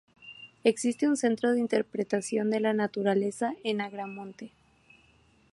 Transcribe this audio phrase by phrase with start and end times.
[0.63, 4.51] Existe un Centro de Interpretación de la Naturaleza en Agramonte.